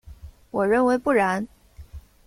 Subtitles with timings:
[0.49, 1.47] 我认为不然。